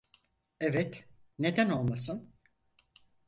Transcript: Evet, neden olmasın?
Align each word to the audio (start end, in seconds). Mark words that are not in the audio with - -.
Evet, 0.59 1.03
neden 1.39 1.69
olmasın? 1.69 2.33